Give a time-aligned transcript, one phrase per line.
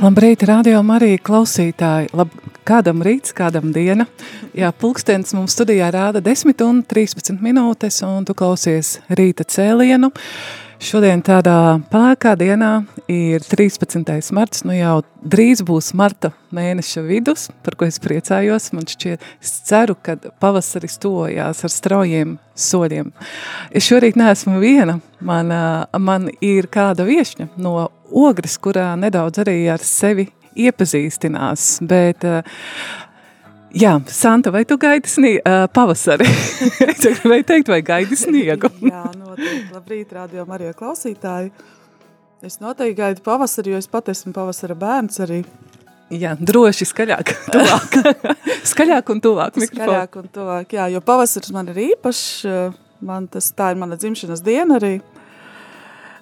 [0.00, 2.06] Labrīt, radio Marija klausītāji.
[2.16, 2.30] Lab,
[2.64, 4.06] kādam rīts, kādam diena.
[4.56, 10.08] Jā, pulkstens mums studijā rāda 10 un 13 minūtes, un tu klausies rīta cēlienu.
[10.80, 12.70] Šodien tādā pēkā dienā
[13.12, 14.32] ir 13.
[14.32, 18.70] marts, nu jau drīz būs marta mēneša vidus, par ko es priecājos.
[18.72, 23.12] Man šķiet, es ceru, ka pavasaris tojās ar straujiem soļiem.
[23.68, 25.52] Es šorīt neesmu viena, man,
[26.00, 32.26] man ir kāda viešņa no ogres, kurā nedaudz arī ar sevi iepazīstinās, bet
[33.70, 36.26] Jā, Santa, vai tu gaidi sniegu, uh, pavasari?
[37.30, 38.66] vai teikt, vai gaidi sniegu?
[38.82, 39.68] Jā, noteikti.
[39.70, 41.52] Labrīt, radio Marija klausītāji.
[42.42, 45.44] Es noteikti gaidu pavasari, jo es pat esmu pavasara bērns arī.
[46.10, 47.98] Jā, droši skaļāk, tuvāk.
[48.72, 49.86] skaļāk un tuvāk mikrofonu.
[49.86, 52.24] Skaļāk un tuvāk, jā, jo pavasaris man ir īpašs,
[53.06, 54.96] man tas, tā ir mana dzimšanas diena arī.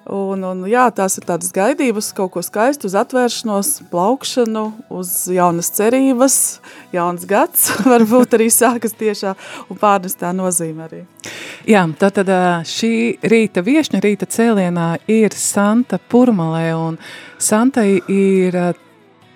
[0.09, 4.63] Un, un, jā, tās ir tādas gaidības, kaut ko skaistu, uz atvēršanos, plaukšanu,
[4.97, 6.39] uz jaunas cerības,
[6.97, 9.35] jauns gads, varbūt arī sākas tiešā
[9.69, 11.03] un pārnestā nozīme arī.
[11.69, 12.33] Jā, tātad
[12.65, 16.97] šī rīta viešņa, rīta cēlienā ir Santa Purmalē, un
[17.37, 18.57] Santai ir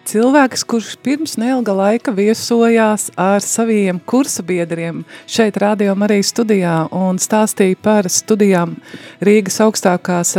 [0.08, 7.78] cilvēks, kurš pirms neilga laika viesojās ar saviem kursabiedriem šeit Radio Marijas studijā un stāstīja
[7.82, 8.77] par studijām
[9.25, 10.34] Rīgas augstākās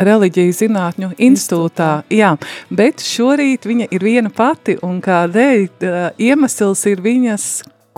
[0.00, 1.90] reliģiju zinātņu institūtā.
[2.12, 2.34] Jā,
[2.70, 7.50] bet šorīt viņa ir viena pati un kādēļ iemesls ir viņas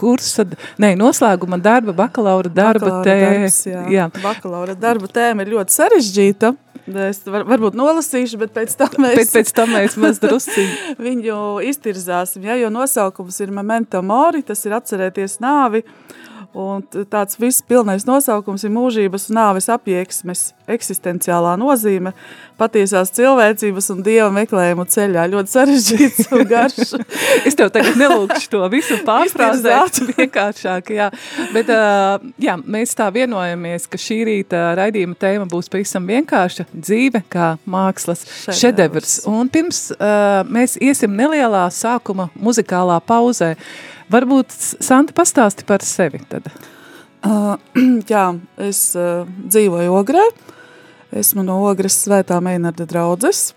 [0.02, 0.46] kursa,
[0.82, 3.38] ne, noslēguma darba, bakalaura darba bakalaura tēma.
[3.44, 3.86] Darbs, jā.
[3.92, 4.08] jā.
[4.22, 6.54] Bakalaura darba tēma ir ļoti sarežģīta.
[6.90, 10.64] Es var, varbūt nolasīšu, bet pēc tam mēs, pēc, pēc tam mēs maz drusci.
[11.06, 11.36] viņu
[11.68, 15.84] iztirzāsim, ja, jo nosaukums ir Memento Mori, tas ir atcerēties nāvi.
[16.52, 22.12] Un tāds viss pilnais nosaukums ir mūžības un nāves apjēksmes eksistenciālā nozīme,
[22.60, 25.24] patiesās cilvēcības un dieva meklējumu ceļā.
[25.32, 26.92] Ļoti sarežģīts un garš.
[27.48, 31.08] es tev tagad nelūkšu to visu pārfrāzēt vienkāršāk, jā.
[31.54, 31.72] Bet,
[32.42, 38.26] jā, mēs tā vienojamies, ka šī rīta raidījuma tēma būs pavisam vienkārša dzīve kā mākslas
[38.28, 38.60] šedevrs.
[38.60, 39.16] šedevrs.
[39.32, 39.86] Un pirms
[40.52, 43.54] mēs iesim nelielā sākuma muzikālā pauzē,
[44.12, 44.52] Varbūt
[44.84, 46.50] Santa pastāsti par sevi tad.
[47.24, 47.54] Uh,
[48.12, 48.26] jā,
[48.60, 50.24] es uh, dzīvoju Ogrē.
[51.16, 53.52] Esmu no Ogres svētā Meinarda draudzes.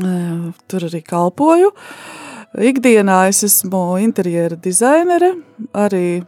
[0.00, 1.74] Uh, tur arī kalpoju.
[2.70, 5.34] Ikdienā es esmu interjera dizainere,
[5.76, 6.22] arī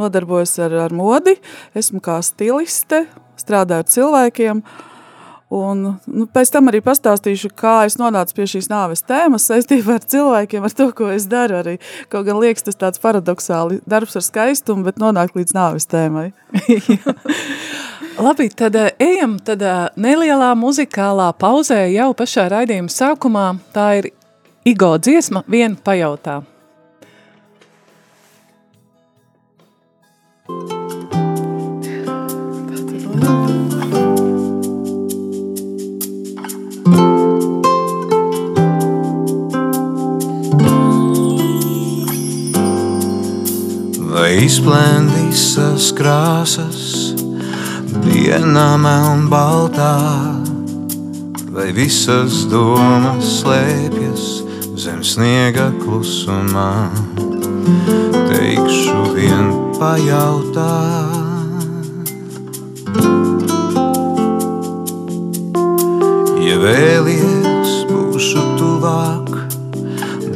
[0.00, 1.38] nodarbojos ar, ar modi.
[1.78, 3.04] Esmu kā stiliste,
[3.38, 4.64] strādāju ar cilvēkiem.
[4.66, 4.97] Uh,
[5.48, 10.04] Un, nu, pēc tam arī pastāstīšu, kā es nonācu pie šīs nāves tēmas saistībā ar
[10.04, 11.62] cilvēkiem, ar to, ko es daru.
[11.62, 11.78] Arī.
[12.12, 16.26] Kaut gan liekas, tas tāds paradoxāli darbs ar skaistumu, bet nonāk līdz nāves tēmai.
[18.24, 23.48] Labi, tad eh, ejam tad eh, nelielā muzikālā pauzē jau pašā raidījuma sākumā.
[23.72, 24.12] Tā ir
[24.68, 26.42] Igo dziesma, viena pajautā.
[44.18, 47.12] Vai izplēn visas krāsas,
[48.02, 49.92] dienā meln baltā,
[51.54, 54.24] vai visas domas slēpjas
[54.74, 56.90] zem sniega klusumā.
[58.32, 61.14] Teikšu vien pajautāt.
[66.42, 69.30] Ja vēlies, būšu tuvāk,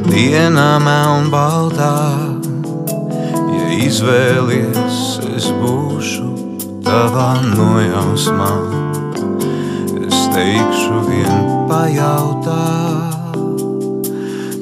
[0.07, 2.32] dienā meln baltā.
[3.73, 4.97] Izvēlies,
[5.33, 6.27] es būšu
[6.85, 8.51] tavā nojausmā.
[10.03, 12.67] Es teikšu vien pajautā,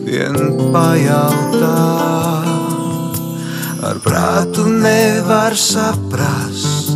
[0.07, 0.39] vien
[0.71, 1.75] pajautā.
[3.91, 6.95] Ar prātu nevar saprast,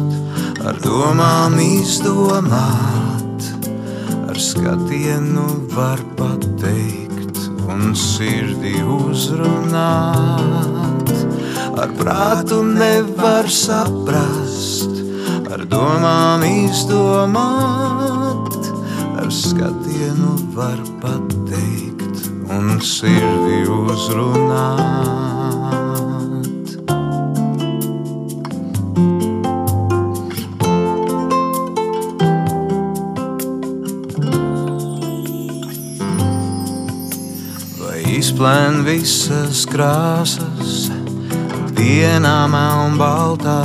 [0.63, 2.95] ar domām izdomāt
[4.35, 7.37] ar skatienu var pateikt
[7.67, 10.94] un sirdi uzrunāt.
[11.75, 14.95] Ar prātu nevar saprast,
[15.51, 18.55] ar domām izdomāt,
[19.19, 25.25] ar skatienu var pateikt un sirdi uzrunāt.
[38.15, 40.87] Izplēn visas krāsas,
[41.75, 43.61] dienā melnbaltā,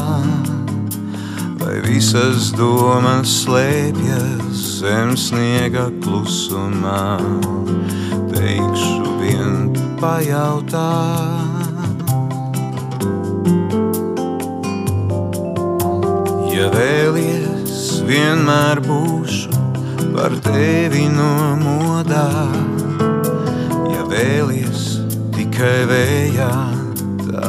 [1.60, 7.18] vai visas domas slēpjas zem sniega klusumā.
[8.30, 9.70] Teikšu vien
[10.00, 11.60] pajautāt.
[16.50, 19.52] Ja vēlies, vienmēr būšu
[20.16, 22.28] par tevi nomodā.
[23.92, 24.98] Ja vēlies
[25.36, 26.52] tikai vējā,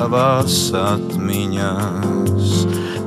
[0.02, 2.46] tavās atmiņās,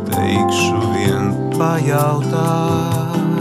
[0.06, 3.41] teikšu vien pajautāt.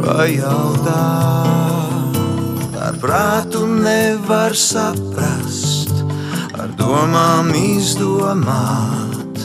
[0.00, 0.96] Pajautāt,
[2.86, 5.92] ar prātu nevar saprast,
[6.56, 9.44] ar domām izdomāt,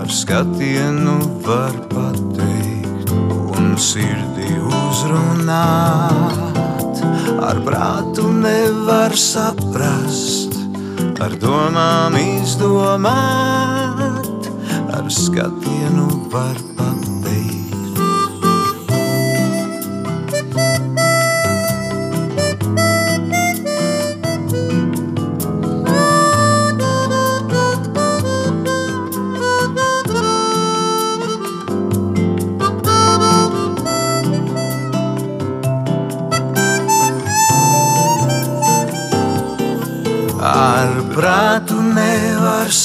[0.00, 6.40] ar skatienu var pateikt un sirdi uzrunāt.
[7.48, 10.47] Ar prātu nevar saprast,
[11.22, 13.08] ar domām izdomāt,
[14.94, 16.87] ar skatienu var pateikt.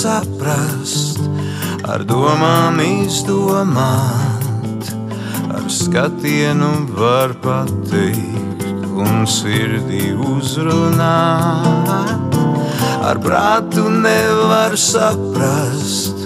[0.04, 1.22] Saprast,
[1.88, 4.44] ar domām izdomāt,
[5.56, 8.66] ar skatienu var pateikt
[9.00, 12.36] un sirdi uzrunāt.
[13.04, 16.18] Ar prātu nevar saprast,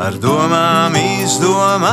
[0.00, 1.88] ar domām izdomāt,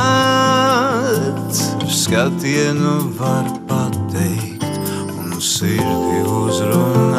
[1.80, 4.72] ar skatienu var pateikt
[5.16, 6.36] un uzrunāt.
[6.40, 7.09] Uzrunāt.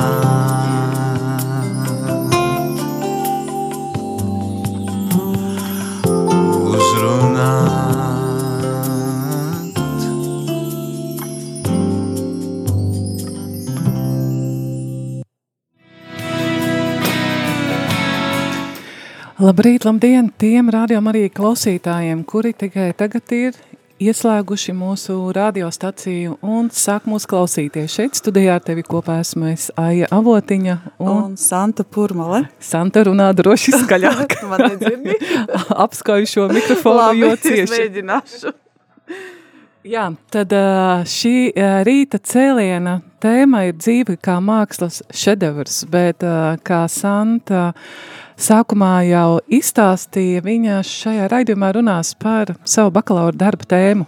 [19.42, 23.56] Labrīt, labdien tiem rādījuma arī klausītājiem, kuri tikai tagad ir
[24.02, 27.96] ieslēguši mūsu radiostaciju un sāk mūs klausīties.
[27.96, 32.44] Šeit studijā ar tevi kopā esmu es Aija Avotiņa un, Un Santa Purmale.
[32.62, 34.38] Santa runā droši skaļāk.
[34.52, 35.18] Man nedzirdi?
[35.88, 37.72] Apskauju šo mikrofonu, jo es cieši.
[37.74, 38.54] mēģināšu.
[39.82, 40.52] Jā, tad
[41.10, 41.36] šī
[41.88, 46.22] rīta cēliena tēma ir dzīve kā mākslas šedevrs, bet
[46.68, 47.72] kā Santa
[48.38, 54.06] sākumā jau izstāstīja, viņa šajā raidījumā runās par savu bakalaura darba tēmu.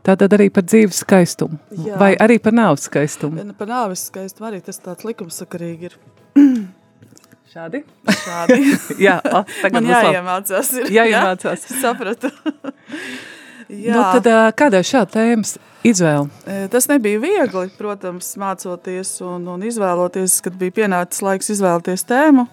[0.00, 1.98] Tātad arī par dzīves skaistumu, Jā.
[2.00, 3.42] vai arī par nāves skaistumu.
[3.58, 5.98] Par nāves skaistumu arī tas tāds likumsakarīgi ir.
[7.52, 7.82] Šādi?
[8.22, 8.56] Šādi.
[9.06, 10.72] Jā, o, tagad Man jāiemācās.
[10.80, 11.68] Ir, Jāiemācās.
[11.68, 11.80] Jā?
[11.84, 12.32] Sapratu.
[13.70, 13.94] Jā.
[13.94, 14.26] Nu, tad
[14.58, 15.54] kādā šāda tēmas
[15.86, 16.26] izvēle?
[16.72, 22.48] Tas nebija viegli, protams, mācoties un, un izvēloties, kad bija pienācis laiks izvēlēties tēmu.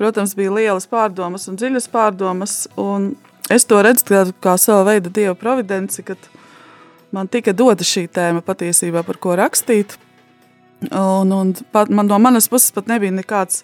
[0.00, 2.56] Protams, bija lielas pārdomas un dziļas pārdomas.
[2.80, 3.14] Un
[3.52, 6.30] es to redzu kā, kā savu veidu dieva providenci, kad
[7.14, 9.96] man tika dota šī tēma patiesībā, par ko rakstīt.
[10.90, 13.62] Un, un pat, man no manas puses pat nebija nekāds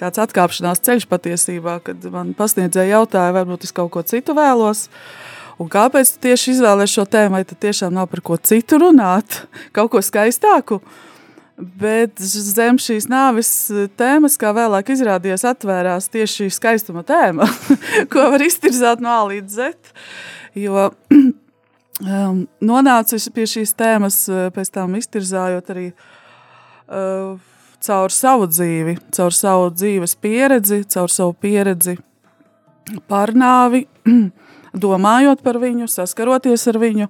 [0.00, 4.86] kāds atkāpšanās ceļš patiesībā, kad man pasniedzēja jautāja, varbūt es kaut ko citu vēlos.
[5.62, 7.36] Un kāpēc tu tieši izvēlējies šo tēmu?
[7.36, 9.44] Vai tad tiešām nav par ko citu runāt,
[9.76, 10.80] kaut ko skaistāku?
[11.54, 13.48] Bet zem šīs nāves
[13.94, 17.46] tēmas, kā vēlāk izrādījās, atvērās tieši šī skaistuma tēma,
[18.12, 19.94] ko var iztirzāt no A līdz Z.
[20.58, 27.38] Jo um, nonācis pie šīs tēmas, uh, pēc tam iztirzājot arī uh,
[27.84, 31.96] caur savu dzīvi, caur savu dzīves pieredzi, caur savu pieredzi
[33.08, 33.84] par nāvi,
[34.74, 37.08] domājot par viņu, saskaroties ar viņu.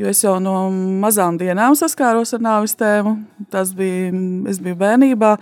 [0.00, 0.54] Jo es jau no
[1.02, 3.18] mazām dienām saskāros ar nāves tēmu.
[3.52, 4.08] Tas bija,
[4.48, 5.34] es biju bērnībā,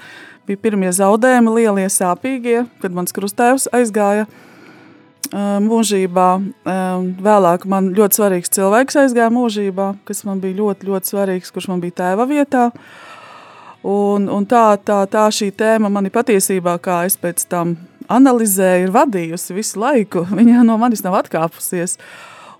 [0.48, 4.26] bija pirmie zaudējumi, lielie sāpīgie, kad mans krustēvs aizgāja
[5.32, 6.28] mūžībā.
[7.28, 11.84] Vēlāk man ļoti svarīgs cilvēks aizgāja mūžībā, kas man bija ļoti, ļoti svarīgs, kurš man
[11.84, 12.70] bija tēva vietā.
[13.84, 17.76] Un, un tā, tā, tā šī tēma mani patiesībā, kā es pēc tam
[18.12, 20.24] analizēju, ir vadījusi visu laiku.
[20.38, 21.98] Viņa no manis nav atkāpusies.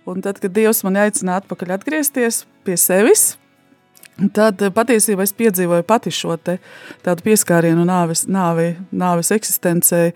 [0.08, 3.34] Un tad, kad Dievs man aicināja atpakaļ atgriezties pie sevis,
[4.34, 6.56] tad patiesībā es piedzīvoju pati šo te
[7.04, 10.14] tādu pieskārienu nāves, nāvi, nāves eksistencei.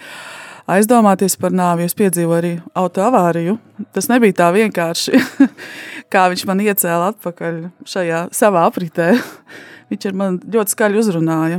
[0.72, 3.56] Aizdomāties par nāvi, es piedzīvoju arī autoavāriju.
[3.92, 5.18] Tas nebija tā vienkārši,
[6.12, 7.58] kā viņš man iecēla atpakaļ
[7.92, 9.12] šajā savā apritē.
[9.92, 11.58] Viņš ar mani ļoti skaļi uzrunāja.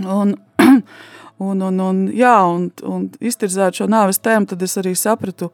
[0.00, 0.30] Un,
[1.42, 5.50] un, un, un, jā, un, un iztirzēt šo nāves tēmu, tad es arī sapratu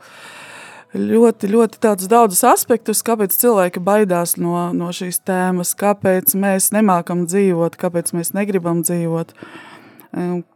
[0.94, 7.78] ļoti, ļoti daudzus aspektus, kāpēc cilvēki baidās no, no šīs tēmas, kāpēc mēs nemākam dzīvot,
[7.80, 9.34] kāpēc mēs negribam dzīvot,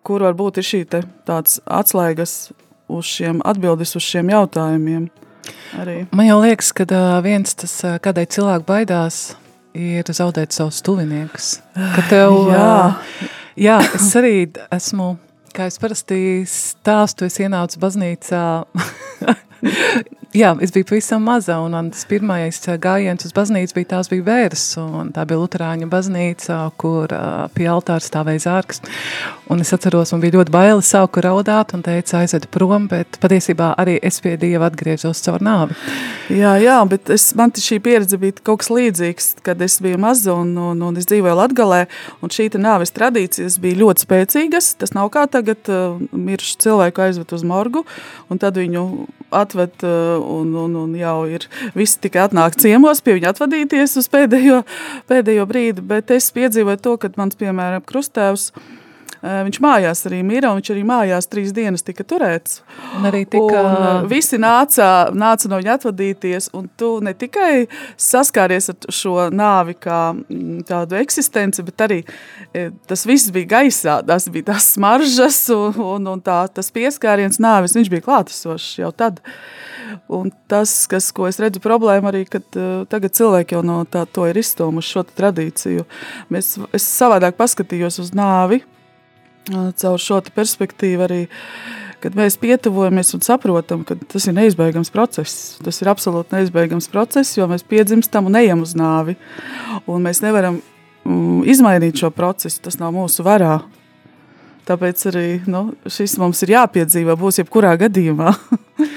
[0.05, 2.53] kur varbūt ir šī te tāds atslēgas
[2.91, 5.07] uz šiem atbildes uz šiem jautājumiem.
[5.79, 5.97] Arī.
[6.17, 6.87] Man jau liekas, ka
[7.25, 9.25] viens tas, kādēļ cilvēki baidās,
[9.75, 11.59] ir zaudēt savus tuviniekus.
[11.75, 12.71] Ka tev, jā.
[13.57, 14.35] Jā, es arī
[14.75, 15.15] esmu,
[15.55, 16.19] kā es parasti
[16.49, 18.45] stāstu, es ienācu baznīcā
[20.35, 24.25] Jā, es biju pavisam maza, un man tas pirmais gājiens uz baznīcu bija tās bija
[24.27, 28.83] vērs, un tā bija Luterāņu baznīca, kur uh, pie altāra stāvēja zārks.
[29.53, 33.75] Un es atceros, man bija ļoti baili sāku raudāt un teica aizvedu prom, bet patiesībā
[33.79, 35.79] arī es pie Dieva atgriezos caur nāvi.
[36.35, 40.35] Jā, jā, bet es, man šī pieredze bija kaut kas līdzīgs, kad es biju maza
[40.35, 41.85] un, un, un es dzīvoju Latgalē,
[42.25, 44.75] un šī nāves tradīcijas bija ļoti spēcīgas.
[44.83, 47.87] Tas nav kā tagad uh, miršu cilvēku aizved uz morgu,
[48.33, 48.89] un tad viņu
[49.55, 54.09] atved uh, un, un, un jau ir visi tikai atnāk ciemos pie viņa atvadīties uz
[54.11, 54.63] pēdējo,
[55.11, 58.51] pēdējo brīdi, bet es piedzīvoju to, kad mans, piemēram, krustēvs,
[59.25, 62.59] Viņš mājās arī mira, un viņš arī mājās trīs dienas tika turēts.
[62.99, 63.63] Un arī tika...
[63.65, 67.65] Un visi nāca, nāca no viņa atvadīties, un tu ne tikai
[67.97, 72.01] saskāries ar šo nāvi kā mm, tādu eksistenci, bet arī
[72.85, 77.79] tas viss bija gaisā, tas bija tās smaržas un, un, un tā, tas pieskāriens nāvis,
[77.79, 79.25] viņš bija klātesošs jau tad.
[80.13, 84.05] Un tas, kas, ko es redzu problēma arī, kad uh, tagad cilvēki jau no tā
[84.11, 85.89] to ir izstūmuši šo tradīciju.
[86.35, 88.61] Mēs, es savādāk paskatījos uz nāvi,
[89.51, 91.21] caur šo perspektīvu arī,
[92.03, 95.57] kad mēs pietuvojamies un saprotam, ka tas ir neizbēgams process.
[95.65, 99.17] Tas ir absolūti neizbēgams process, jo mēs piedzimstam un ejam uz nāvi.
[99.91, 100.61] Un mēs nevaram
[101.05, 103.59] mm, izmainīt šo procesu, tas nav mūsu varā.
[104.65, 108.33] Tāpēc arī nu, šis mums ir jāpiedzīvo, būs jebkurā gadījumā.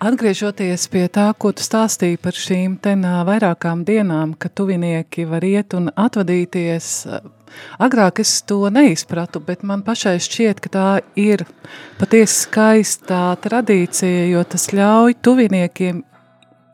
[0.00, 5.74] Atgriežoties pie tā, ko tu stāstīji par šīm ten vairākām dienām, ka tuvinieki var iet
[5.76, 6.86] un atvadīties,
[7.84, 10.86] agrāk es to neizpratu, bet man pašai šķiet, ka tā
[11.20, 11.44] ir
[12.00, 16.00] patiesi skaistā tradīcija, jo tas ļauj tuviniekiem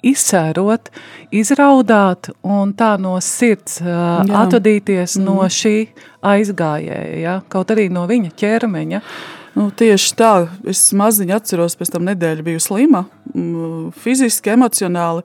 [0.06, 0.92] izsērot,
[1.34, 4.22] izraudāt un tā no sirds Jā.
[4.44, 5.26] atvadīties mm.
[5.26, 5.88] no šī
[6.22, 7.40] aizgājēja, ja?
[7.50, 9.02] kaut arī no viņa ķermeņa.
[9.56, 10.30] Nu, tieši tā,
[10.68, 13.06] es maziņi atceros, pēc tam nedēļa biju slima,
[13.96, 15.22] fiziski, emocionāli,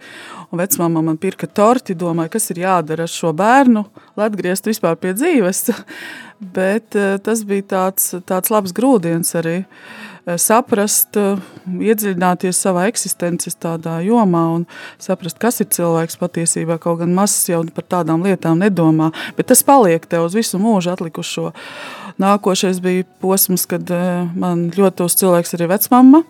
[0.48, 3.84] un vecmāma man pirka torti, domāju, kas ir jādara ar šo bērnu,
[4.16, 5.66] lai atgrieztu vispār pie dzīves,
[6.56, 11.42] bet eh, tas bija tāds, tāds labs grūdiens arī eh, saprast, eh,
[11.92, 14.64] iedziļināties savā eksistences tādā jomā un
[14.96, 19.64] saprast, kas ir cilvēks patiesībā, kaut gan mazs jau par tādām lietām nedomā, bet tas
[19.68, 21.52] paliek tev uz visu mūžu atlikušo.
[22.20, 26.24] Nākošais bija posms, kad eh, man ļoti tos cilvēks arī vecmama,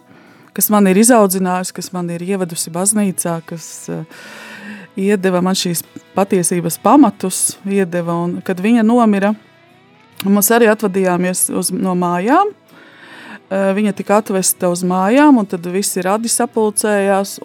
[0.53, 4.01] kas man ir izaudzinājusi, kas man ir ievedusi baznīcā, kas uh,
[4.99, 5.85] iedeva man šīs
[6.17, 9.31] patiesības pamatus, iedeva, un kad viņa nomira,
[10.27, 12.60] mēs arī atvadījāmies uz, no mājām, Eh,
[13.51, 17.37] viņa tika atvesta uz mājām, un tad visi radi sapulcējās.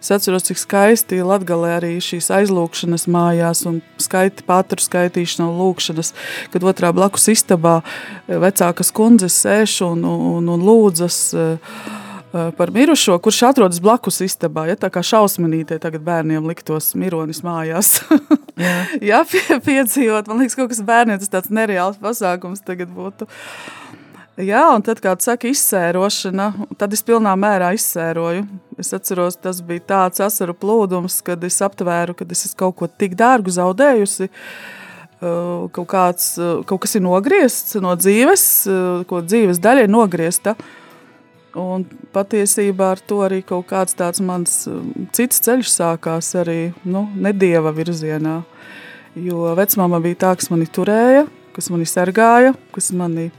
[0.00, 6.14] Es atceros, cik skaisti Latvijā arī šīs aizlūkšanas mājās un skaiti pātru skaitīšana un lūkšanas,
[6.54, 11.76] kad otrā blakus istabā eh, vecākas kundzes sēž un, un, un lūdzas eh,
[12.56, 14.66] par mirušo, kurš atrodas blakus istabā.
[14.66, 18.00] Ja, tā kā šausminītē tagad bērniem liktos mironis mājās.
[18.64, 23.26] Jā, ja, pie, piedzīvot, man liekas, kaut kas bērniem tas tāds nereāls pasākums tagad būtu.
[24.34, 28.42] Jā, un tad, kad saka izsērošana, tad es pilnā mērā izsēroju.
[28.82, 32.88] Es atceros, tas bija tāds asaru plūdums, kad es aptvēru, ka es esmu kaut ko
[32.90, 34.26] tik dārgu zaudējusi.
[35.22, 36.32] Kaut, kāds,
[36.66, 38.48] kaut kas ir nogriezts no dzīves,
[39.06, 40.56] ko dzīves daļa ir nogriezta.
[41.54, 44.64] Un patiesībā ar to arī kaut kāds tāds mans
[45.14, 48.40] cits ceļš sākās arī nu, nedieva virzienā.
[49.14, 53.30] Jo vecmāma bija tā, kas mani turēja, kas mani sargāja, kas mani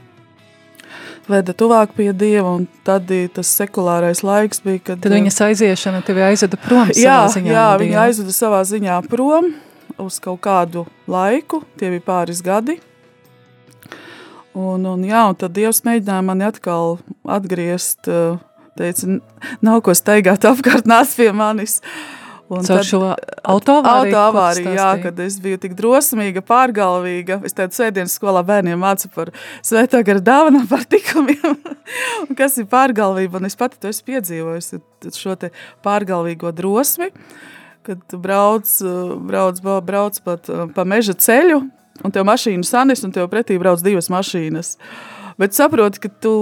[1.28, 5.00] veda tuvāk pie Dieva, un tad tas sekulārais laiks bija, kad...
[5.04, 7.52] Tad viņas aiziešana tevi aizveda prom jā, savā ziņā.
[7.54, 9.52] Jā, viņa aizveda savā ziņā prom
[9.98, 12.78] uz kaut kādu laiku, tie bija pāris gadi,
[14.56, 16.94] Un, un, jā, un tad Dievs mēģināja mani atkal
[17.28, 18.08] atgriezt.
[18.08, 18.38] uh,
[18.76, 19.20] Teica, "N-
[19.60, 21.82] nav ko steigāt apkārt, nāc pie manis.
[22.46, 27.40] Un Caur šo autoavāriju, ko tu Autoavāriju, jā, kad es biju tik drosmīga, pārgalvīga.
[27.46, 29.32] Es teicu, svētdienas skolā bērniem mācu par
[29.66, 31.56] svētā gara dāvanām, par tikumiem.
[32.22, 33.40] Un kas ir pārgalvība?
[33.40, 35.50] Un es pati to esmu piedzīvojusi, tad šo te
[35.86, 37.10] pārgalvīgo drosmi,
[37.86, 41.64] kad tu brauc, uh, brauc, brauc pat, uh, pa meža ceļu,
[42.06, 44.76] un tev mašīna sanis, un tev pretī brauc divas mašīnas.
[45.36, 46.32] Bet saproti, ka tu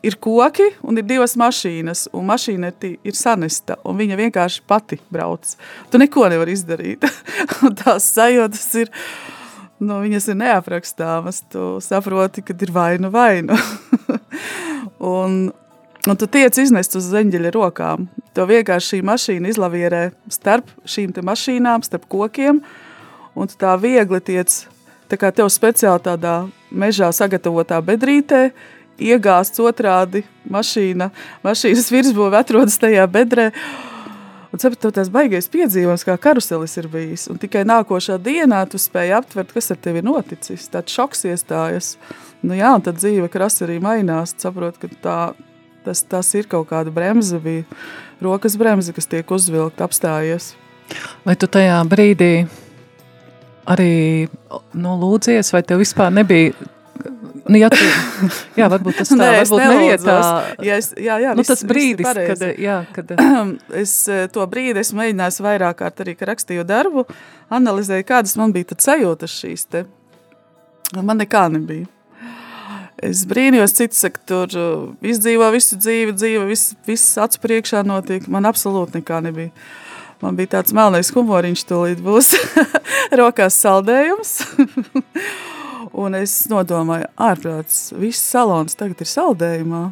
[0.00, 4.96] ir koki un ir divas mašīnas, un mašīna ir, ir sanesta, un viņa vienkārši pati
[5.12, 5.50] brauc.
[5.92, 7.04] Tu neko nevari izdarīt.
[7.82, 8.92] Tās sajūtas ir,
[9.84, 11.42] nu, viņas ir neaprakstāmas.
[11.52, 13.60] Tu saproti, ka ir vaina vaina.
[15.12, 15.38] un,
[16.08, 18.08] un tu tiec iznest uz zeņģeļa rokām.
[18.32, 22.64] Tev vienkārši šī mašīna izlavierē starp šīm te mašīnām, starp kokiem,
[23.36, 24.62] un tu tā viegli tiec,
[25.12, 26.38] tā kā tev speciāli tādā
[26.70, 28.48] mežā sagatavotā bedrītē,
[28.98, 31.10] iegāsts otrādi mašīna,
[31.46, 33.52] mašīnas virsbūve atrodas tajā bedrē,
[34.48, 37.26] Un sapratu, tas baigais piedzīvojums, kā karuselis ir bijis.
[37.28, 40.70] Un tikai nākošā dienā tu spēji aptvert, kas ar tevi noticis.
[40.72, 41.90] Tāds šoks iestājas.
[42.40, 44.32] Nu jā, un tad dzīve krasi arī mainās.
[44.40, 45.18] Saprot, ka tā,
[45.84, 47.66] tas, tas ir kaut kāda bremze, bija
[48.24, 50.54] rokas bremze, kas tiek uzvilkta, apstājies.
[51.28, 52.32] Vai tu tajā brīdī
[53.68, 53.92] arī
[54.74, 56.52] nu, lūdzies, vai tev vispār nebija?
[57.48, 57.78] Nu, jā, tu,
[58.58, 60.16] jā, varbūt tas tā, Nē, varbūt nevietā.
[60.66, 62.34] Ja es, jā, jā, Nu, viss- tas viss brīdis, pareizi.
[62.34, 63.12] kad, jā, kad
[63.82, 67.06] es eh, to brīdi esmu mēģinājis vairāk kārt arī, kad rakstīju darbu,
[67.56, 69.84] analizēju, kādas man bija tad sajūtas šīs te.
[71.00, 71.88] Man nekā nebija.
[73.00, 78.24] Es brīnījos, cits saka, tur uh, izdzīvo visu dzīvi, dzīve, viss, viss acu priekšā notiek.
[78.28, 79.52] Man absolūti nekā nebija.
[80.22, 82.32] Man bija tāds melnais humoriņš, tūlīt būs
[83.20, 84.30] rokās saldējums.
[86.02, 89.82] Un es nodomāju, ārprāts, viss salons tagad ir saldējumā.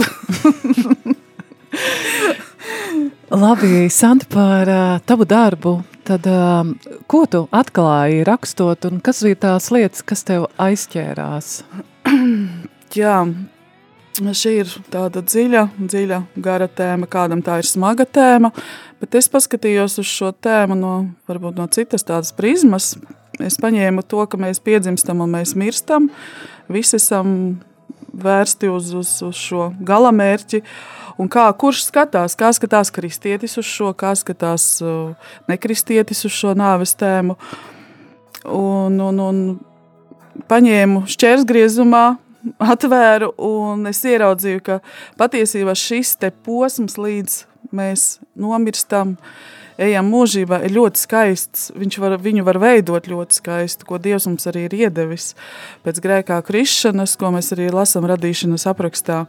[3.30, 4.66] Labi, Santa, par
[5.06, 5.82] tavu darbu.
[6.10, 6.26] Tad,
[7.06, 11.62] ko tu atklāji rakstot, un kas bija tās lietas, kas tev aizķērās?
[12.98, 13.16] Jā,
[14.20, 17.08] šī ir tāda dziļa, dziļa, gara tēma.
[17.10, 18.52] Kādam tā ir smaga tēma,
[19.00, 20.94] bet es paskatījos uz šo tēmu no,
[21.30, 22.92] varbūt no citas tādas prizmas.
[23.40, 26.10] Es paņēmu to, ka mēs piedzimstam un mēs mirstam.
[26.68, 27.32] Visi esam
[28.12, 30.62] vērsti uz, uz, uz šo galamērķi.
[31.20, 36.54] Un kā, kurš skatās, kā skatās kristietis uz šo, kā skatās uh, nekristietis uz šo
[36.56, 37.36] nāves tēmu.
[38.48, 39.40] Un, un, un
[40.48, 42.04] paņēmu šķērsgriezumā,
[42.72, 44.80] atvēru un es ieraudzīju, ka
[45.20, 47.40] patiesībā šis te posms, līdz
[47.76, 49.16] mēs nomirstam,
[49.80, 51.70] ejam mūžībā, ir ļoti skaists.
[51.76, 55.32] Viņš var, viņu var veidot ļoti skaistu, ko Dievs mums arī ir iedevis
[55.86, 59.24] pēc grēkā krišanas, ko mēs arī lasam radīšanas aprakstā.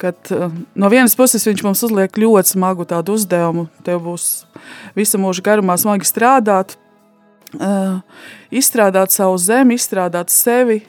[0.00, 0.48] Kad, uh,
[0.80, 4.30] no vienas puses viņš mums uzliek ļoti smagu tādu uzdevumu, tev būs
[4.96, 6.78] visa mūža garumā smagi strādāt,
[7.58, 8.00] uh,
[8.48, 10.80] izstrādāt savu zemi, izstrādāt sevi,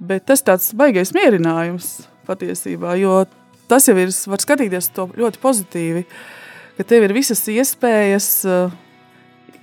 [0.00, 3.22] bet tas tāds baigais mierinājums patiesībā, jo
[3.70, 6.04] tas jau ir, var skatīties to ļoti pozitīvi,
[6.78, 8.72] ka tev ir visas iespējas, uh,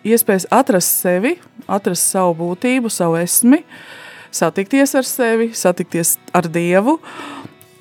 [0.08, 1.36] iespējas atrast sevi,
[1.68, 3.64] atrast savu būtību, savu esmi,
[4.32, 7.00] satikties ar sevi, satikties ar Dievu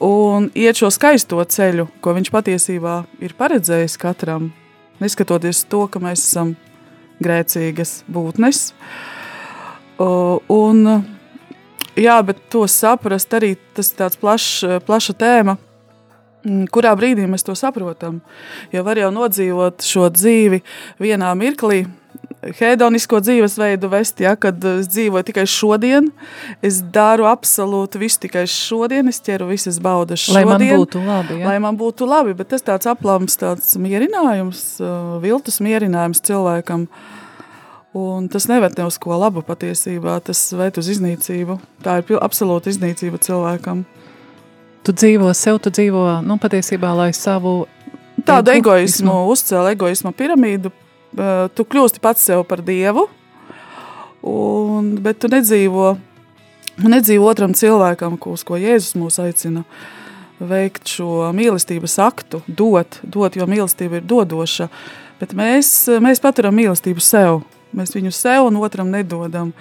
[0.02, 4.50] un iet šo skaisto ceļu, ko viņš patiesībā ir paredzējis katram,
[5.00, 6.54] neskatoties to, ka mēs esam
[7.22, 8.70] grēcīgas būtnes.
[9.98, 10.82] Un,
[11.96, 15.56] jā, bet to saprast arī tas ir tāds plašs, plaša tēma,
[16.44, 18.20] mm, kurā brīdī mēs to saprotam.
[18.72, 20.62] Jo var jau nodzīvot šo dzīvi
[21.02, 21.84] vienā mirklī,
[22.54, 26.10] hedonisko dzīvesveidu vest, ja, kad es dzīvoju tikai šodien,
[26.64, 30.52] es daru absolūti visu tikai šodien, es ķeru visas baudas Lai šodien.
[30.52, 31.50] man būtu labi, ja?
[31.50, 36.86] Lai man būtu labi, bet tas tāds aplams, tāds mierinājums, uh, viltus mierinājums cilvēkam.
[37.96, 41.56] Un tas neved ne uz ko labu patiesībā, tas ved uz iznīcību.
[41.84, 43.86] Tā ir absolūta iznīcība cilvēkam.
[44.84, 47.64] Tu dzīvo sev, tu dzīvo, nu, patiesībā, lai savu
[48.26, 53.06] Tādu Ego- egoismu, uzcēla egoisma piramīdu, uh, tu kļūsti pats sev par dievu,
[54.26, 55.96] un, bet tu nedzīvo,
[56.82, 59.64] nedzīvo otram cilvēkam, uz ko Jēzus mūs aicina
[60.40, 64.68] veikt šo mīlestības aktu, dot, dot jo mīlestība ir dodoša.
[65.20, 67.44] Bet mēs, mēs paturam mīlestību sev.
[67.74, 69.52] Mēs viņu sev un otram nedodam.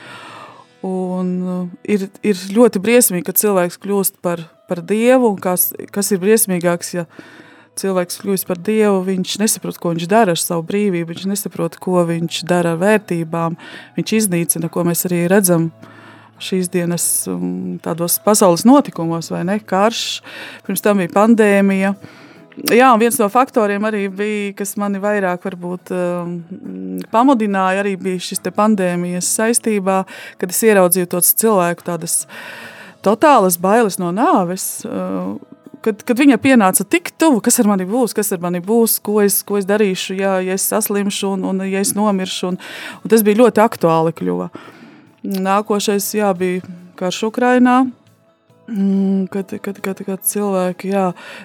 [0.86, 5.34] Un uh, ir, ir ļoti briesmīgi, ka cilvēks kļūst par, par dievu.
[5.41, 7.08] Kas, kas ir briesmīgāks, ja
[7.80, 12.06] cilvēks kļūst par dievu, viņš nesaprot, ko viņš dara ar savu brīvību, viņš nesaprot, ko
[12.08, 13.58] viņš dara ar vērtībām.
[13.98, 15.72] Viņš iznīcina, ko mēs arī redzam
[16.41, 19.58] šīs dienas um, tādos pasaules notikumos, vai ne?
[19.63, 20.22] Karš,
[20.68, 21.96] pirms tam bija pandēmija.
[22.56, 26.38] Jā, viens no faktoriem arī bija, kas mani vairāk varbūt, um,
[27.12, 30.04] pamudināja, arī bija šis pandēmijas saistībā,
[30.39, 32.22] kad es ieraudzīju tos cilvēku tādas
[33.04, 34.86] totālas bailes no nāves.
[34.88, 35.36] Uh,
[35.86, 39.20] kad, kad viņa pienāca tik tuvu, kas ar mani būs, kas ar mani būs, ko
[39.26, 42.54] es, ko es darīšu, ja, ja es saslimšu un, un ja es nomiršu.
[42.54, 42.60] Un,
[43.04, 44.50] un tas bija ļoti aktuāli kļuva.
[45.26, 46.63] Nākošais jā, bija
[47.00, 47.84] karš Ukrainā.
[48.67, 51.04] Mm, kad, kad, kad, kad cilvēki jā,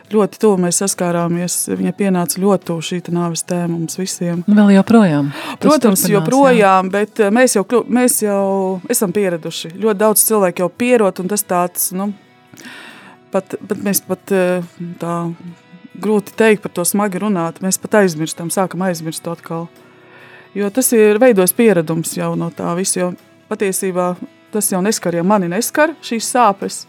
[0.09, 4.41] ļoti tuvu mēs saskārāmies, viņa pienāca ļoti tuvu šī nāves tēma mums visiem.
[4.47, 5.29] Nu, vēl joprojām.
[5.61, 6.93] Protams, joprojām, jā.
[6.95, 8.47] bet eh, mēs jau, mēs jau
[8.89, 9.75] esam pieraduši.
[9.77, 12.09] Ļoti daudz cilvēku jau pierod, un tas tāds, nu,
[13.35, 14.65] pat, pat mēs pat eh,
[15.03, 15.21] tā
[16.01, 17.61] grūti teikt par to smagi runāt.
[17.61, 19.69] Mēs pat aizmirstam, sākam aizmirst atkal.
[20.57, 23.13] Jo tas ir veidojis pieredums jau no tā visa, jo
[23.53, 24.15] patiesībā
[24.53, 26.85] tas jau neskar, ja mani neskar šīs sāpes,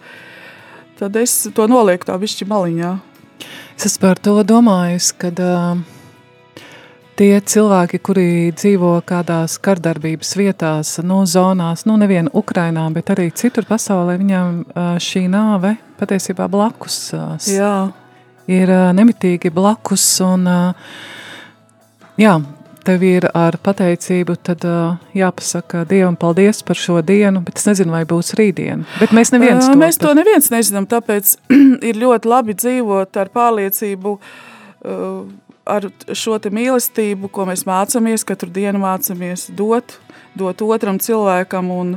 [0.99, 2.91] tad es to nolieku tā višķi maliņā.
[3.77, 5.79] Es esmu par to domājis, kad uh,
[7.17, 13.67] tie cilvēki, kuri dzīvo kādās kardarbības vietās, no zonās, nu nevien Ukrainā, bet arī citur
[13.69, 17.91] pasaulē, viņam uh, šī nāve patiesībā blakus uh, Jā.
[18.49, 20.95] ir uh, nemitīgi blakus un uh,
[22.21, 22.39] jā,
[22.85, 27.93] tev ir ar pateicību, tad uh, jāpasaka Dievam paldies par šo dienu, bet es nezinu,
[27.95, 28.87] vai būs rītdiena.
[29.01, 31.35] Bet mēs neviens to, mēs to neviens nezinām, tāpēc
[31.89, 35.23] ir ļoti labi dzīvot ar pārliecību, uh,
[35.71, 39.97] ar šo te mīlestību, ko mēs mācāmies, katru dienu mācāmies dot,
[40.37, 41.95] dot otram cilvēkam un,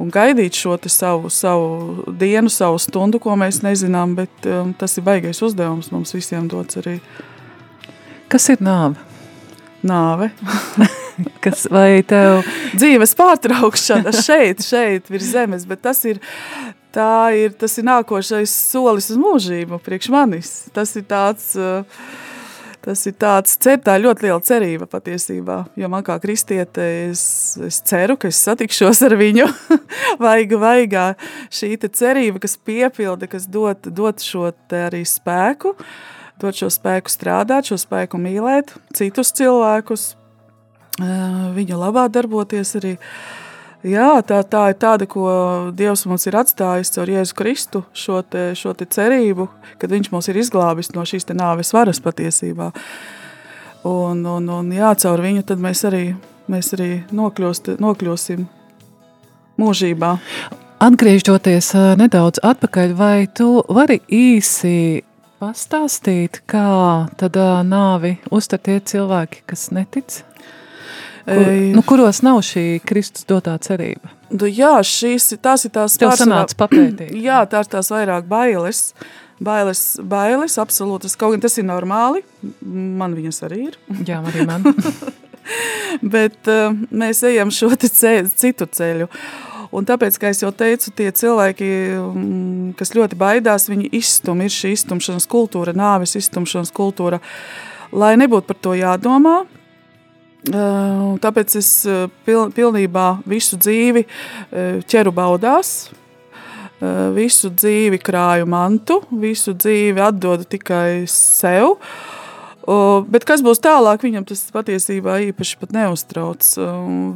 [0.00, 5.06] un gaidīt šo savu, savu dienu, savu stundu, ko mēs nezinām, bet um, tas ir
[5.06, 6.98] baigais uzdevums mums visiem dots arī.
[8.32, 9.11] Kas ir nāve?
[9.86, 10.30] Nāve.
[11.44, 12.42] Kas vai tev?
[12.78, 16.20] Dzīves pārtraukšana šeit, šeit, virs zemes, bet tas ir,
[16.94, 20.52] tā ir, tas ir nākošais solis uz mūžību priekš manis.
[20.74, 21.52] Tas ir tāds,
[22.82, 27.22] tas ir tāds, cer, tā ļoti liela cerība patiesībā, jo man kā kristiete es,
[27.62, 29.46] es ceru, ka es satikšos ar viņu
[30.24, 31.06] vaiga vaigā.
[31.52, 36.70] Šī te cerība, kas piepilda, kas dot, dot šo te arī spēku, uh, dot šo
[36.72, 40.12] spēku strādāt, šo spēku mīlēt citus cilvēkus,
[41.56, 42.96] viņa labā darboties arī.
[43.82, 45.26] Jā, tā, tā ir tāda, ko
[45.74, 49.48] Dievs mums ir atstājis caur Jēzu Kristu, šo, te, šo te cerību,
[49.82, 52.70] kad Viņš mūs ir izglābis no šīs nāves varas patiesībā.
[53.82, 56.04] Un, un, un jā, caur viņu mēs arī,
[56.46, 58.46] mēs arī nokļūst, nokļūsim
[59.58, 60.12] mūžībā.
[60.82, 65.02] Atgriežoties nedaudz atpakaļ, vai tu vari īsi
[65.42, 70.22] pastāstīt, kā tad nāvi uztver tie cilvēki, kas netic?
[71.22, 74.10] Kur, nu, kuros nav šī Kristus dotā cerība?
[74.32, 77.12] Nu, jā, šīs tās ir tās Tev sanāca papētīt.
[77.26, 78.88] Jā, tās tās vairāk bailes.
[79.42, 81.14] Bailes, bailes, absolūtas.
[81.18, 82.22] Kaut gan tas ir normāli,
[82.62, 83.78] man viņas arī ir.
[84.08, 84.66] Jā, arī man.
[86.14, 89.10] Bet uh, mēs ejam šo ceļu, citu ceļu.
[89.72, 94.74] Un tāpēc, kā jau teicu, tie cilvēki, mm, kas ļoti baidās, viņi izstum, ir šī
[94.76, 97.22] iztumšanas kultūra, nāves iztumšanas kultūra.
[97.92, 99.42] Lai nebūtu par to jādomā,
[101.22, 101.70] tāpēc es
[102.26, 104.04] pilnībā visu dzīvi
[104.90, 105.90] ķeru baudās,
[107.14, 111.78] visu dzīvi krāju mantu, visu dzīvi atdodu tikai sev.
[112.62, 116.46] O, bet kas būs tālāk, viņam tas patiesībā īpaši neuztrauc.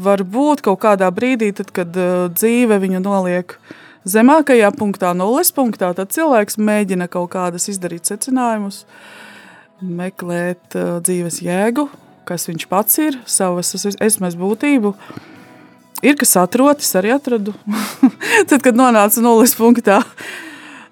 [0.02, 1.92] Varbūt kaut kādā brīdī, tad, kad
[2.35, 3.54] dzīve viņu noliek
[4.06, 8.85] zemākajā punktā, nulles punktā, tad cilvēks mēģina kaut kādas izdarīt secinājumus,
[9.82, 11.87] meklēt dzīves jēgu,
[12.26, 14.94] kas viņš pats ir, savas esmas būtību.
[16.04, 17.54] Ir kas atrod, es arī atradu.
[18.50, 20.02] tad, kad nonāca nulles punktā,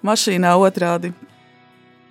[0.07, 1.13] mašīnā otrādi.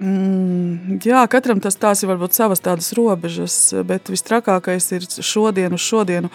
[0.01, 5.83] Mm, jā, katram tas tās ir varbūt savas tādas robežas, bet vistrakākais ir šodien uz
[5.85, 6.31] šodienu.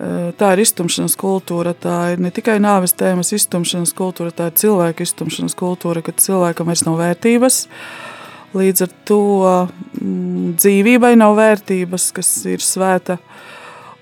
[0.00, 4.56] Eh, tā ir iztumšanas kultūra, tā ir ne tikai nāves tēmas iztumšanas kultūra, tā ir
[4.56, 7.58] cilvēka iztumšanas kultūra, kad cilvēkam vairs nav vērtības.
[8.56, 9.20] Līdz ar to
[10.00, 13.18] mm, dzīvībai nav vērtības, kas ir svēta.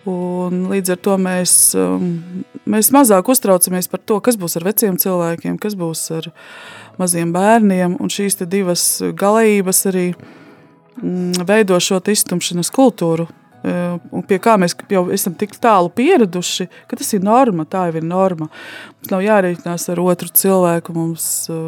[0.08, 5.00] Un līdz ar to mēs, mm, mēs mazāk uztraucamies par to, kas būs ar veciem
[5.02, 8.84] cilvēkiem, kas būs ar viņu maziem bērniem, un šīs divas
[9.18, 13.28] galējības arī mm, veido šo iztumšanas kultūru.
[13.58, 13.74] E,
[14.14, 17.98] un pie kā mēs jau esam tik tālu pieraduši, ka tas ir norma, tā jau
[17.98, 18.50] ir norma.
[18.98, 21.60] Mums nav jārēķinās ar otru cilvēku, mums e,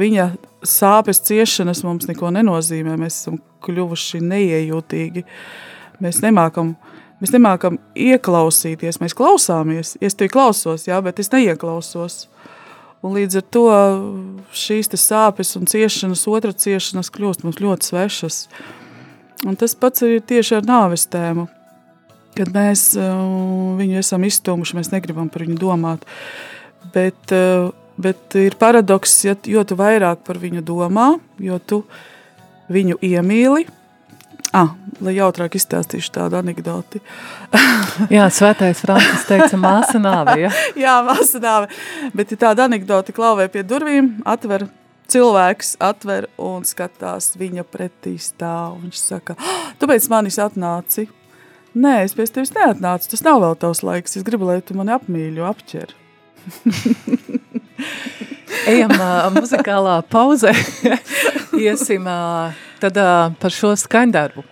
[0.00, 0.30] viņa
[0.66, 2.96] sāpes, ciešanas mums neko nenozīmē.
[3.00, 5.26] Mēs esam kļuvuši neiejūtīgi.
[6.00, 6.74] Mēs nemākam
[7.20, 9.92] Mēs nemākam ieklausīties, mēs klausāmies.
[10.00, 12.22] Es tevi klausos, jā, bet es neieklausos.
[13.00, 13.66] Un līdz ar to
[14.52, 18.42] šīs sāpes un ciešanas, otra ciešanas kļūst mums ļoti svešas.
[19.48, 21.46] Un tas pats ir tieši ar nāves tēmu.
[22.36, 23.16] Kad mēs uh,
[23.80, 26.04] viņu esam iztumuši, mēs negribam par viņu domāt.
[26.92, 31.80] Bet, uh, bet ir paradoks, ja, jo tu vairāk par viņu domā, jo tu
[32.70, 33.64] viņu iemīli,
[34.50, 36.98] Ah, lai jautrāk izstāstīšu tādu anekdoti.
[38.14, 40.50] Jā, svētais Francis teica māsa nāve, ja?
[40.84, 41.70] Jā, māsa nāve.
[42.16, 44.66] Bet ja tāda anekdoti klauvē pie durvīm, atver
[45.10, 48.80] cilvēks, atver un skatās viņa pretī stāv.
[48.82, 51.06] Viņš saka, ah, tu pēc manis atnāci.
[51.78, 54.18] Nē, es pēc tevis neatnācu, tas nav vēl tavs laiks.
[54.18, 55.94] Es gribu, lai tu mani apmīļo, apķer.
[58.70, 60.50] Ejam uh, muzikālā pauzē.
[61.54, 64.46] Iesim uh, tad uh, par šo skaņdarbu.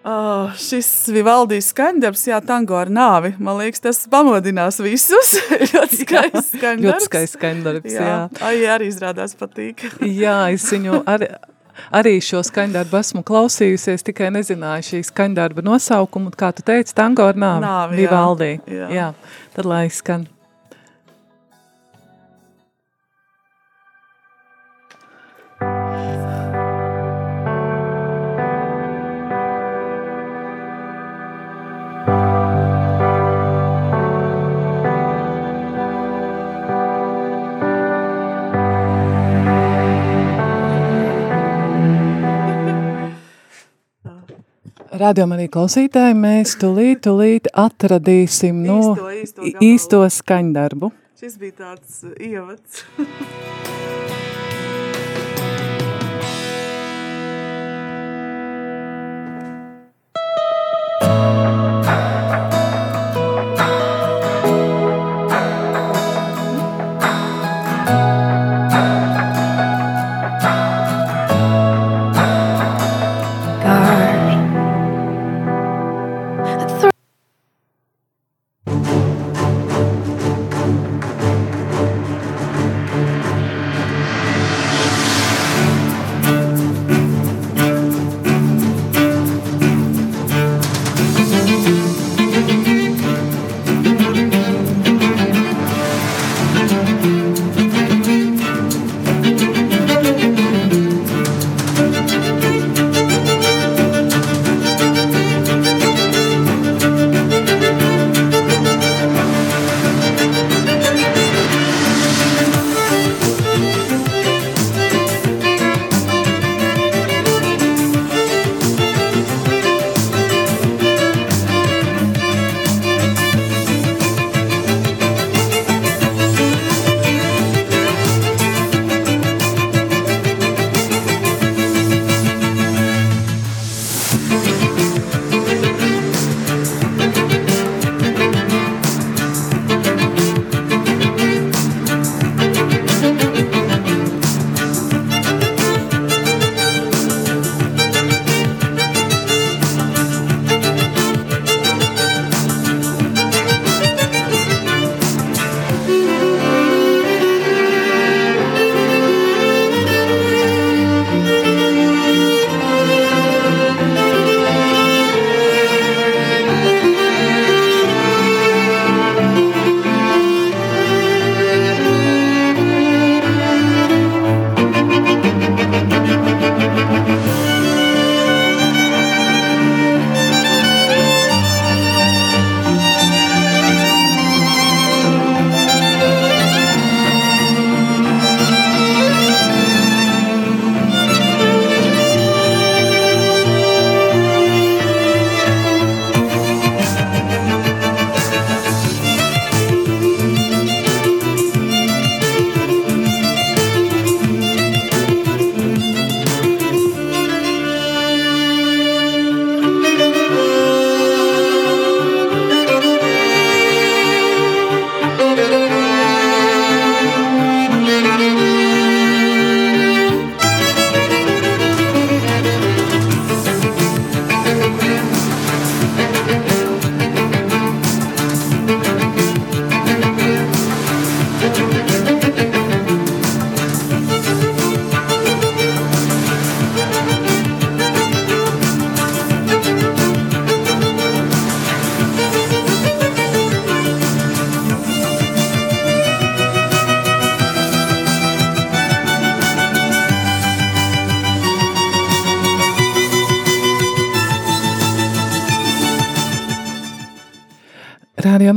[0.00, 3.34] Oh, šis Vivaldijas skaņdarbs, jā, tango ar nāvi.
[3.36, 5.34] Man liekas, tas pamodinās visus.
[5.74, 6.86] ļoti skaists skaņdarbs.
[6.86, 8.06] Ļoti skaists skaņdarbs, jā.
[8.08, 8.16] jā.
[8.48, 9.84] Ai, arī izrādās patīk.
[10.22, 11.28] jā, es viņu arī,
[12.00, 16.32] arī šo skaņdarbu esmu klausījusies, tikai nezināju šī skaņdarba nosaukumu.
[16.32, 17.66] Kā tu teici, tango ar nāvi?
[17.68, 18.66] Nāvi, jā.
[18.72, 18.92] jā.
[18.96, 19.14] jā.
[19.58, 20.30] Tad lai skan.
[45.00, 50.92] Radījumā arī klausītāji, mēs tulīt, tulīt atradīsim no īsto, īsto, īsto skaņdarbu.
[51.20, 52.84] Šis bija tāds uh, ievads.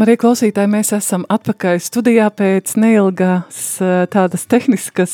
[0.04, 3.60] arī klausītāji, mēs esam atpakaļ studijā pēc neilgas
[4.12, 5.14] tādas tehniskas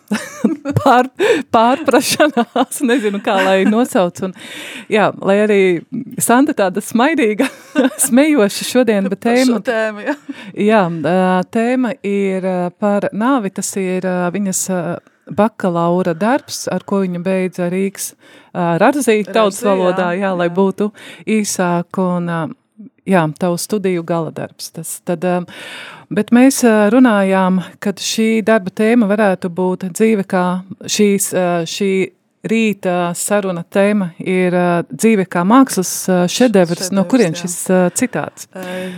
[0.80, 1.08] pār,
[1.54, 4.22] pārprašanās, nezinu kā lai nosauc.
[4.28, 4.34] Un,
[4.92, 5.60] jā, lai arī
[6.22, 7.48] Santa tāda smaidīga,
[8.06, 10.16] smejoša šodien, bet tēma, tēma, jā.
[10.68, 10.82] jā,
[11.56, 12.48] tēma ir
[12.80, 14.62] par nāvi, tas ir viņas
[15.36, 18.12] bakalaura darbs, ar ko viņa beidza Rīgas
[18.54, 20.92] Rarzī tautas valodā, jā, jā, lai būtu
[21.38, 22.30] īsāk un
[23.06, 24.70] jā, tavu studiju gala darbs.
[24.74, 25.24] Tas, tad,
[26.10, 30.46] bet mēs runājām, kad šī darba tēma varētu būt dzīve kā
[30.82, 31.32] šīs,
[31.70, 31.90] šī
[32.46, 34.54] rīta saruna tēma ir
[34.92, 35.92] dzīve kā mākslas
[36.30, 36.92] šedevrs.
[36.94, 37.42] No kurien jā.
[37.42, 37.56] šis
[37.98, 38.46] citāts?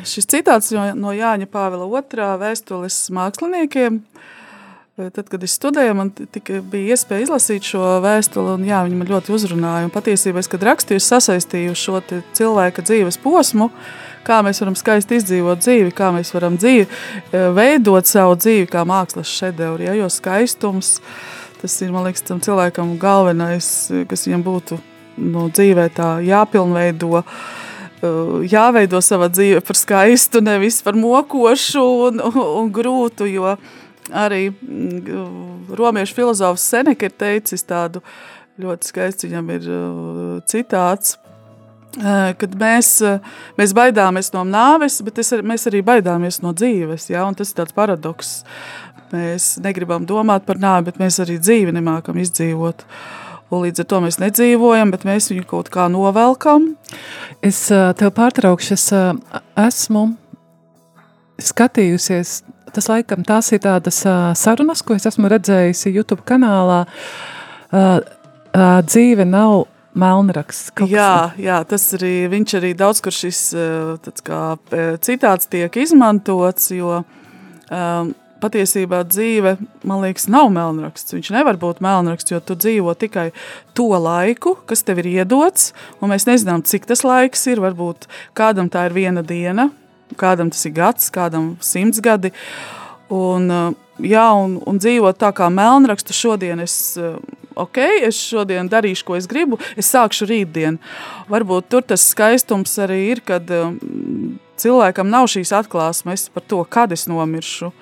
[0.09, 4.03] Šis citāts no, no Jāņa Pāvila otrā vēstules māksliniekiem–
[4.99, 9.07] Tad, kad es studēju, man tika, bija iespēja izlasīt šo vēstuli, un jā, viņi man
[9.13, 9.87] ļoti uzrunāja.
[9.87, 12.01] Un patiesībā, es, kad rakstīju, sasaistīju šo
[12.35, 13.69] cilvēka dzīves posmu,
[14.27, 18.83] kā mēs varam skaisti izdzīvot dzīvi, kā mēs varam dzīvi, e, veidot savu dzīvi kā
[18.91, 19.87] mākslas šedevri.
[19.87, 20.97] Ja, jo skaistums,
[21.63, 23.73] tas ir, man liekas, tam cilvēkam galvenais,
[24.11, 24.83] kas viņam būtu
[25.23, 28.17] no nu, dzīvē tā jāpilnveido, e,
[28.51, 33.61] jāveido sava dzīve par skaistu, nevis par mokošu un, un, un grūtu, jo
[34.15, 38.03] arī mm, romiešu filozofs Seneka ir teicis tādu
[38.59, 41.15] ļoti skaistu, viņam ir uh, citāts,
[42.01, 43.23] uh, kad mēs, uh,
[43.61, 47.23] mēs baidāmies no nāves, bet es, mēs arī baidāmies no dzīves, ja?
[47.29, 48.43] un tas ir tāds paradoks.
[49.09, 52.85] Mēs negribam domāt par nāvi, bet mēs arī dzīvi nemākam izdzīvot.
[53.49, 56.75] Un līdz ar to mēs nedzīvojam, bet mēs viņu kaut kā novelkam.
[57.41, 58.91] Es tev pārtraukšu, es
[59.57, 60.03] esmu
[61.41, 62.43] skatījusies
[62.79, 66.85] tas laikam tās ir tādas uh, sarunas, ko es esmu redzējusi YouTube kanālā.
[67.69, 67.99] Uh,
[68.55, 69.67] uh, dzīve nav
[69.99, 70.71] melnraksts.
[70.87, 73.41] Jā, jā, tas arī viņš arī daudz, kur šis
[74.23, 74.43] kā,
[75.03, 78.13] citāts tiek izmantots, jo um,
[78.43, 79.57] patiesībā dzīve,
[79.89, 81.17] man liekas, nav melnraksts.
[81.17, 83.31] Viņš nevar būt melnraksts, jo tu dzīvo tikai
[83.75, 87.63] to laiku, kas tev ir iedots, un mēs nezinām, cik tas laiks ir.
[87.65, 88.07] Varbūt
[88.39, 89.69] kādam tā ir viena diena,
[90.17, 92.33] kādam tas ir gads, kādam simts gadi.
[93.09, 93.75] Un, eh,
[94.11, 97.17] jā, un, un dzīvot tā kā melnrakstu šodien es, eh,
[97.57, 100.79] ok, es šodien darīšu, ko es gribu, es sākšu rītdien.
[101.33, 103.73] Varbūt tur tas skaistums arī ir, kad eh,
[104.61, 107.73] cilvēkam nav šīs atklāsmes par to, kad es nomiršu.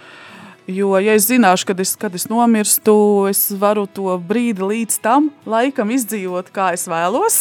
[0.66, 2.96] Jo, ja es zināšu, kad es, kad es nomirstu,
[3.30, 7.36] es varu to brīdi līdz tam laikam izdzīvot, kā es vēlos,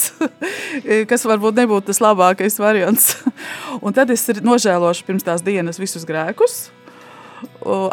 [1.09, 3.15] kas varbūt nebūtu tas labākais variants.
[3.85, 6.67] Un tad es nožēlošu pirms tās dienas visus grēkus,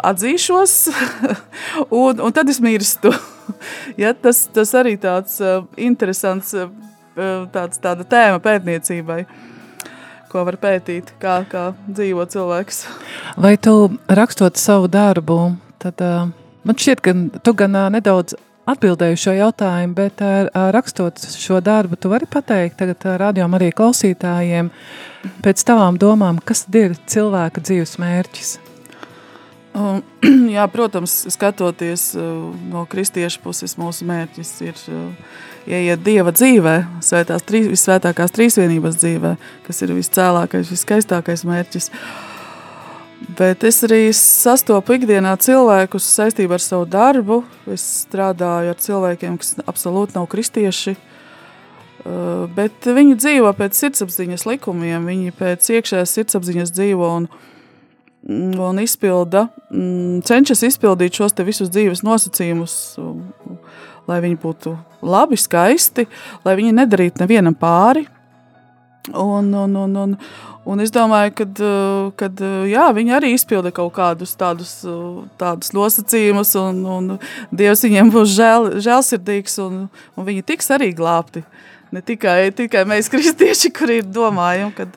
[0.05, 0.75] atzīšos,
[2.03, 3.11] un, un tad es mirstu.
[3.97, 6.69] ja, tas, tas arī tāds uh, interesants uh,
[7.53, 9.23] tāds, tāda tēma pētniecībai
[10.33, 12.85] ko var pētīt, kā, kā dzīvo cilvēks.
[13.41, 13.75] Vai tu
[14.09, 15.37] rakstot savu darbu,
[15.83, 16.33] tad uh,
[16.65, 17.13] man šķiet, ka
[17.45, 18.35] tu gan uh, nedaudz
[18.69, 23.71] atbildēju šo jautājumu, bet uh, rakstot šo darbu, tu vari pateikt tagad uh, rādījām arī
[23.75, 24.71] klausītājiem
[25.45, 28.53] pēc tavām domām, kas tad ir cilvēka dzīves mērķis?
[29.73, 30.03] Um,
[30.55, 35.33] jā, protams, skatoties uh, no kristiešu puses, mūsu mērķis ir uh,
[35.69, 39.33] ieiet Dieva dzīvē, svētās, trīs, visvētākās trīsvienības dzīvē,
[39.67, 41.89] kas ir viscēlākais, viskaistākais mērķis.
[43.37, 47.39] Bet es arī sastopu ikdienā cilvēkus saistībā ar savu darbu.
[47.71, 55.07] Es strādāju ar cilvēkiem, kas absolūti nav kristieši, uh, bet viņi dzīvo pēc sirdsapziņas likumiem,
[55.07, 57.31] viņi pēc iekšējās sirdsapziņas dzīvo un
[58.23, 62.95] un izpilda, mm, cenšas izpildīt šos visus dzīves nosacījumus,
[64.09, 66.07] lai viņi būtu labi, skaisti,
[66.45, 68.07] lai viņi nedarītu nevienam pāri.
[69.11, 70.11] Un, un, un, un,
[70.63, 71.45] un es domāju, ka
[72.15, 74.77] kad, jā, viņi arī izpilda kaut kādus tādus,
[75.39, 77.09] tādus nosacījumus, un, un
[77.51, 79.81] Dievs viņiem būs žēl, žēlsirdīgs, un,
[80.15, 81.43] un viņi tiks arī glābti.
[81.93, 84.87] Ne tikai, tikai mēs, kristieši, kuri domājam, ka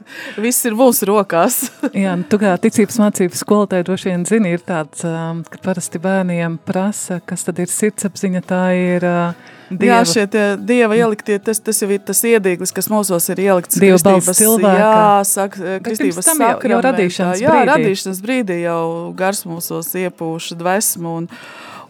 [0.41, 1.67] viss ir mūsu rokās.
[2.05, 6.01] Jā, nu, tu kā ticības mācības skolotāji droši vien zini, ir tāds, um, ka parasti
[6.01, 9.97] bērniem prasa, kas tad ir sirdsapziņa, tā ir uh, Dieva.
[9.99, 13.81] Jā, šie tie, dieva ieliktie, tas, tas jau ir tas iedīglis, kas mūsos ir ielikts
[13.83, 14.75] Dieva kristības, cilvēka.
[14.79, 17.71] jā, sak, kristības jau, jau radīšanas jā, brīdī.
[17.73, 18.85] radīšanas brīdī jau
[19.19, 21.27] gars mūsos iepūša dvesmu un,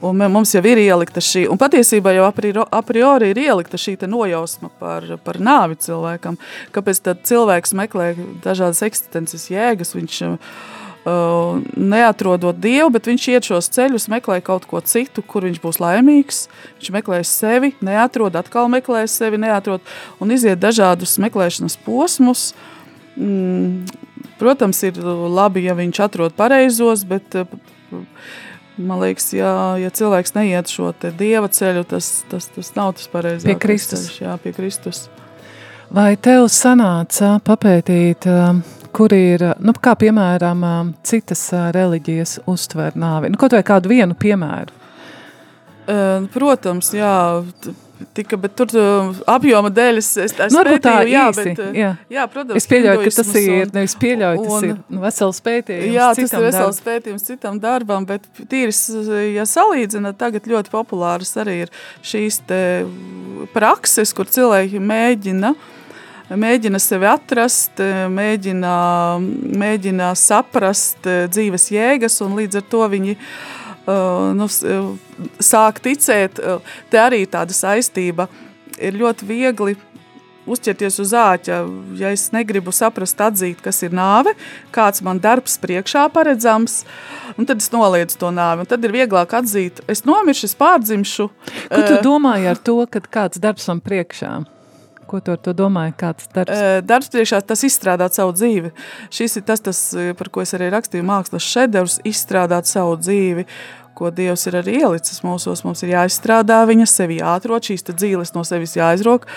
[0.05, 4.69] Un mums jau ir ielikta šī, un patiesībā jau a priori ir ielikta šī nojausma
[4.81, 6.37] par, par nāvi cilvēkam.
[6.75, 8.11] Kāpēc tad cilvēks meklē
[8.45, 10.37] dažādas eksistences jēgas, viņš uh,
[11.77, 16.45] neatrodot Dievu, bet viņš iet šos ceļus, meklē kaut ko citu, kur viņš būs laimīgs.
[16.77, 19.85] Viņš meklē sevi, neatrod, atkal meklē sevi, neatrod
[20.21, 22.51] un iziet dažādus meklēšanas posmus.
[23.17, 23.87] Mm,
[24.37, 27.39] protams, ir labi, ja viņš atrod pareizos, bet
[28.77, 29.51] man liekas, ja,
[29.81, 33.47] ja cilvēks neiet šo dieva ceļu, tas, tas, tas nav tas pareizais.
[33.49, 34.07] Pie Kristus.
[34.09, 35.07] Ceļš, jā, pie Kristus.
[35.95, 38.27] Vai tev sanāca papētīt,
[38.97, 40.65] kur ir, nu, kā piemēram,
[41.07, 41.45] citas
[41.77, 43.31] reliģijas uztver nāvi?
[43.31, 44.75] Nu, kaut vai kādu vienu piemēru.
[46.35, 47.15] Protams, jā,
[48.17, 51.45] tika, bet tur uh, apjoma dēļ es, es, es Nu, varbūt tā pētīju, jā, īsi,
[51.45, 51.91] bet, uh, jā.
[52.13, 55.41] jā, protams, Es pieļauju, ka tas ir, un- nevis pieļauju, tas un- ir nu, vesels
[55.47, 56.87] pētījums Jā, tas ir vesels darbam.
[56.91, 58.83] pētījums citam darbam, bet tīrs,
[59.35, 61.73] ja salīdzina, tagad ļoti populāras arī ir
[62.05, 62.61] šīs te
[63.55, 65.55] prakses, kur cilvēki mēģina,
[66.31, 67.79] mēģina sevi atrast,
[68.11, 68.73] mēģina,
[69.63, 74.95] mēģina saprast dzīves jēgas, un līdz ar to viņi uh, nu, s- uh,
[75.39, 76.61] sāk ticēt, uh,
[76.91, 78.29] te arī tāda saistība
[78.79, 79.77] ir ļoti viegli
[80.47, 81.57] uzķerties uz āķa,
[81.99, 84.31] ja es negribu saprast, atzīt, kas ir nāve,
[84.71, 86.85] kāds man darbs priekšā paredzams,
[87.37, 88.67] un tad es noliedzu to nāvi.
[88.71, 91.27] Tad ir vieglāk atzīt, es nomiršu, es pārdzimšu.
[91.69, 94.47] Ko tu Eh, domāji ar to, kad kāds darbs man priekšā?
[95.07, 96.63] Ko tu ar to domāji, kāds darbs?
[96.87, 98.73] Darbs priekšā tas izstrādāt savu dzīvi.
[99.15, 99.83] Šis ir tas, tas,
[100.19, 103.47] par ko es arī rakstīju mākslas šedevrs, izstrādāt savu dzīvi,
[103.97, 105.63] ko Dievs ir arī ielicis mūsos.
[105.65, 109.31] Mums ir jāizstrādā viņa, sevi jāatrod, šīs dzīves no sevis jāizrok.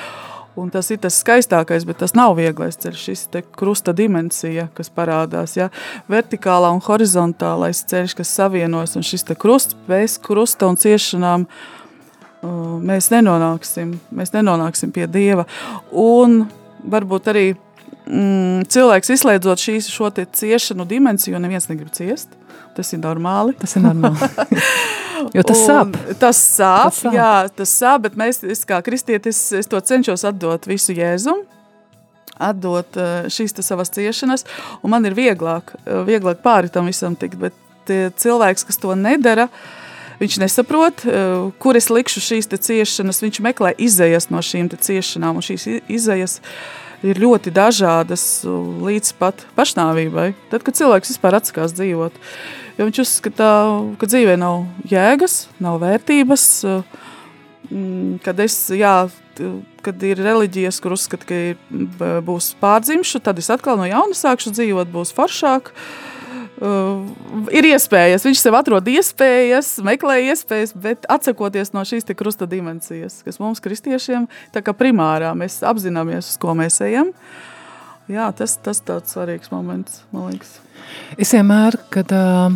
[0.60, 3.04] Un tas ir tas skaistākais, bet tas nav vieglais ceļš.
[3.06, 5.70] Šis te krusta dimensija, kas parādās, ja?
[6.10, 11.79] vertikālā un horizontālais ceļš, kas savienojas, un šis krusts bez krusta un ciešanām uh,
[12.42, 15.46] mēs nenonāksim, mēs nenonāksim pie Dieva.
[15.92, 16.46] Un
[16.88, 22.32] varbūt arī mm, cilvēks izslēdzot šīs, šo ciešanu dimensiju, jo neviens negrib ciest.
[22.78, 23.56] Tas ir normāli.
[23.60, 24.30] Tas ir normāli.
[25.36, 25.96] jo tas sāp.
[26.22, 27.16] Tas sāp, Tas sāp.
[27.18, 31.42] jā, tas sāp, bet mēs, es kā kristietis, es to cenšos atdot visu Jēzum,
[32.40, 34.46] atdot eh, šīs savas ciešanas,
[34.80, 37.58] un man ir vieglāk, eh, vieglāk pāri tam visam tikt, bet
[37.90, 39.50] cilvēks, kas to nedara,
[40.20, 45.42] viņš nesaprot, eh, kur es likšu šīs ciešanas, viņš meklē izējas no šīm ciešanām, un
[45.42, 46.40] šīs izējas
[47.04, 50.34] ir ļoti dažādas līdz pat pašnāvībai.
[50.52, 52.12] Tad, kad cilvēks vispār atsakās dzīvot,
[52.78, 53.52] jo viņš uzskata,
[54.00, 56.44] ka dzīvē nav jēgas, nav vērtības,
[57.72, 59.10] mm, kad es, jā,
[59.82, 61.58] kad ir reliģijas, kur uzskata, ka ir,
[62.28, 65.72] būs pārdzimšu, tad es atkal no jauna sākšu dzīvot, būs foršāk.
[65.72, 66.09] Uh,
[66.60, 73.40] ir iespējas, viņš sev atrod iespējas, meklē iespējas, bet atsakoties no šīs krusta dimensijas, kas
[73.40, 77.14] mums, kristiešiem, tā kā primārā mēs apzināmies, uz ko mēs ejam.
[78.10, 80.58] Jā, tas tas tāds svarīgs moments, man liekas.
[81.22, 82.50] Es vienmēr, kad uh,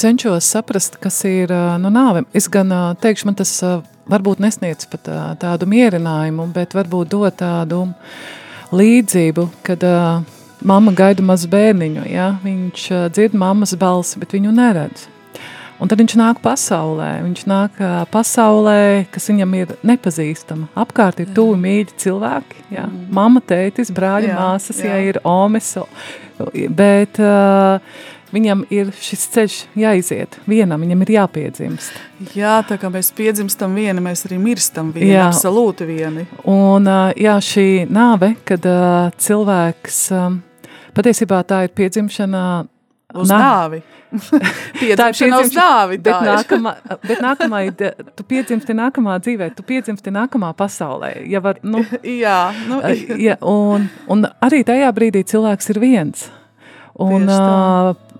[0.00, 4.40] cenšos saprast, kas ir uh, no nāve, es gan uh, teikšu, man tas uh, varbūt
[4.42, 7.84] nesniedz pat uh, tādu mierinājumu, bet varbūt dot tādu
[8.72, 10.24] līdzību, kad uh,
[10.64, 12.32] mamma gaida mazu bērniņu, ja?
[12.44, 15.08] viņš uh, dzird mammas balsi, bet viņu neredz.
[15.82, 17.08] Un tad viņš nāk pasaulē.
[17.24, 20.68] Viņš nāk ā, pasaulē, kas viņam ir nepazīstama.
[20.78, 22.66] Apkārt ir tuvi mīļi cilvēki.
[22.76, 22.86] Jā.
[22.86, 23.08] Mm.
[23.18, 24.94] Mama, tētis, brāļi, Jā, māsas, jā.
[24.94, 25.72] Ja ir omes.
[26.70, 27.82] Bet uh,
[28.30, 30.38] viņam ir šis ceļš jāiziet.
[30.46, 31.98] Vienam viņam ir jāpiedzimst.
[32.38, 35.26] Jā, tā kā mēs piedzimstam vieni, mēs arī mirstam vieni, Jā.
[35.32, 36.28] absolūti vieni.
[36.46, 40.40] Un ā, jā, šī nāve, kad uh, cilvēks, um,
[40.96, 42.44] patiesībā tā ir piedzimšana
[43.12, 43.82] Uz nā- nāvi.
[44.80, 45.98] Piedzimšana uz piedzimšana, nāvi.
[46.00, 46.30] Bet, tā ir.
[46.30, 46.72] nākamā,
[47.08, 51.10] bet nākamā ir, tu piedzimsti nākamā dzīvē, tu piedzimsti nākamā pasaulē.
[51.28, 51.84] Ja var, nu,
[52.24, 52.38] Jā,
[52.68, 52.80] nu,
[53.20, 56.24] ja, un, un arī tajā brīdī cilvēks ir viens.
[57.00, 57.36] Un, tā.
[57.92, 58.11] uh,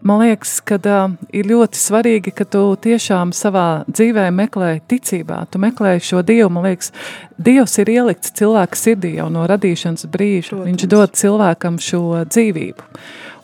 [0.00, 5.44] man liekas, ka uh, ir ļoti svarīgi, ka tu tiešām savā dzīvē meklē ticībā.
[5.52, 6.50] Tu meklē šo Dievu.
[6.54, 6.92] Man liekas,
[7.38, 10.54] Dievs ir ielikts cilvēka sirdī jau no radīšanas brīža.
[10.54, 10.70] Protams.
[10.70, 12.88] Viņš dod cilvēkam šo dzīvību.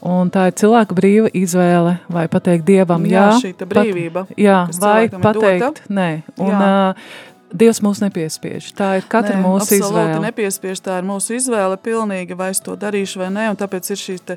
[0.04, 4.36] Un tā ir cilvēka brīva izvēle, vai pateikt Dievam, jā, Jā, šī te brīvība, Pat,
[4.36, 6.10] jā, vai ir pateikt, nē.
[6.36, 7.14] Un, uh,
[7.54, 8.72] Dievs mūs nepiespiež.
[8.74, 10.18] Tā ir katra Nē, mūsu izvēle.
[10.24, 14.00] Nepiespiež, tā ir mūsu izvēle pilnīgi, vai es to darīšu vai nē, un tāpēc ir
[14.00, 14.36] šī te,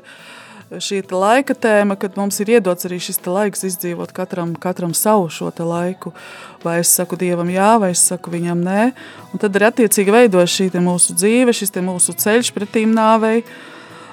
[0.68, 5.48] šī laika tēma, kad mums ir iedots arī šis laiks izdzīvot katram, katram savu šo
[5.64, 6.12] laiku.
[6.64, 8.92] Vai es saku Dievam jā, vai es saku viņam nē,
[9.32, 13.44] un tad arī attiecīgi veidojas šī mūsu dzīve, šis mūsu ceļš pretīm nāvei.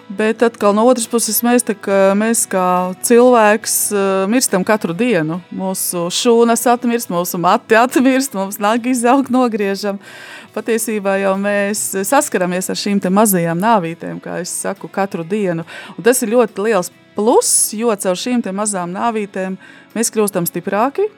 [0.06, 3.90] Bet atkal no otras puses, mēs, tā, kā, mēs kā cilvēks
[4.30, 5.40] mirstam katru dienu.
[5.50, 9.98] Mūsu šūnas atmirst, mūsu mati atmirst, mums nāk izaugt, nogriežam.
[10.56, 15.68] Patiesībā jau mēs saskaramies ar šīm mazajām nāvītēm, kā es saku, katru dienu.
[15.98, 19.60] Un tas ir ļoti liels pluss, jo caur šīm mazām nāvītēm
[19.96, 21.10] mēs kļūstam stiprāki,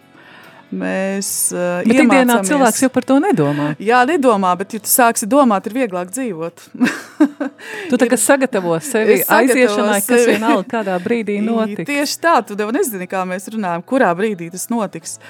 [0.67, 3.69] Mēs uh, Bet ikdienā cilvēks jau par to nedomā.
[3.79, 6.63] Jā, nedomā, bet, ja tu sāksi domāt, ir vieglāk dzīvot.
[7.87, 10.33] Tu tā kā sagatavo sevi aiziešanai, kas sevi.
[10.35, 11.87] vienalga kādā brīdī notiks.
[11.87, 15.21] Tieši tā, tu jau nezini, kā mēs runājam, kurā brīdī tas notiks.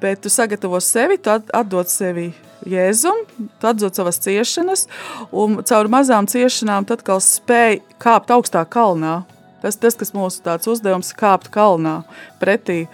[0.00, 2.32] Bet tu sagatavo sevi, tu at- atdod sevi
[2.66, 3.22] Jēzum,
[3.60, 4.86] tu atdod savas ciešanas,
[5.30, 9.22] un caur mazām ciešanām tad atkal spēj kāpt augstā kalnā.
[9.62, 12.00] Tas, tas kas mūsu tāds uzdevums, kāpt kalnā
[12.40, 12.86] pretī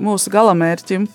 [0.00, 1.06] mūsu galamērķim.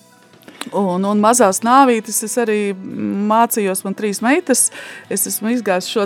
[0.72, 4.70] Un, un mazās nāvītes es arī mācījos, man trīs meitas.
[5.12, 6.06] Es esmu izgājis šo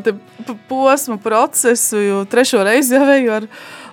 [0.70, 3.46] posmu procesu, jo trešo reizi jau eju ar,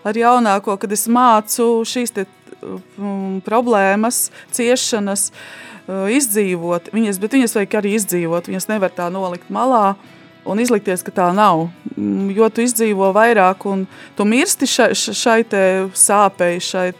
[0.09, 2.24] ar jaunāko, kad es mācu šīs te,
[3.47, 6.91] problēmas, ciešanas, uh, izdzīvot.
[6.95, 9.95] Viņas, bet viņas vajag arī izdzīvot, viņas nevar tā nolikt malā.
[10.45, 11.71] Un izlikties, ka tā nav.
[11.97, 13.87] Mm, Jo tu izdzīvo vairāk, un
[14.17, 15.39] tu mirsti šai, šai
[15.97, 16.91] sāpei, šai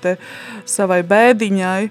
[0.65, 1.91] savai bēdiņai,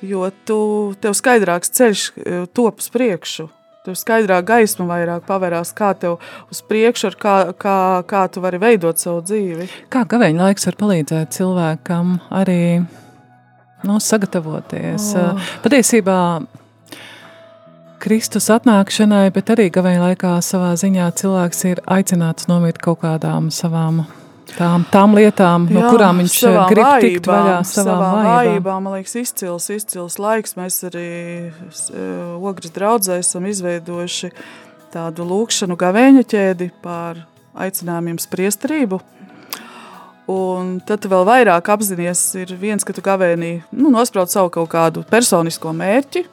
[0.00, 3.50] jo tu, tev skaidrāks ceļš eh, top uz priekšu.
[3.84, 6.16] Tev skaidrāk gaisma vairāk pavērās, kā tev
[6.48, 9.68] uz priekšu, kā, kā, kā tu vari veidot savu dzīvi.
[9.92, 12.62] Kā gaveņa laiks var palīdzēt cilvēkam arī
[13.86, 15.12] nu, sagatavoties?
[15.20, 15.54] Oh.
[15.64, 16.18] Patiesībā
[18.04, 24.02] Kristus atnākšanai, bet arī gaveņa laikā savā ziņā cilvēks ir aicināts nomirt kaut kādām savām
[24.52, 28.84] tām, tām lietām, no Jā, kurām viņš savām grib tikt vājībām, vaļā savām savām vājībām.
[28.84, 30.56] Man liekas, izcils, izcils laiks.
[30.58, 31.08] Mēs arī
[31.48, 32.04] eh,
[32.36, 34.32] Ogres draudzē esam izveidojuši
[34.94, 37.24] tādu lūkšanu gavēņa ķēdi par
[37.54, 39.00] aicinājumiem spriestrību.
[40.30, 44.70] Un tad tu vēl vairāk apzinājies, ir viens, ka tu gavēnī nu, nosprauc savu kaut
[44.72, 46.24] kādu personisko mērķi.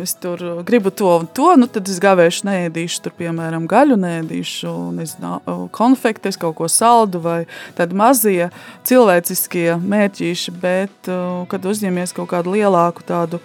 [0.00, 4.72] Es tur gribu to un to, nu tad es gavēšu, neēdīšu, tur, piemēram, gaļu, neēdīšu,
[4.96, 5.36] nezinu,
[5.76, 7.38] konfektes, kaut ko saldu vai
[7.76, 8.48] tādi mazie
[8.88, 10.56] cilvēciskie mērķīši.
[10.60, 11.12] Bet,
[11.52, 13.40] kad uzņemies kaut kādu lielāku tādu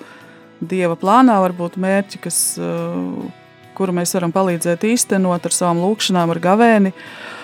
[0.60, 2.40] dieva plānā, varbūt mērķi, kas,
[3.76, 7.38] kuru mēs varam palīdzēt īstenot ar savām lūkšanām, ar gavēni, uh,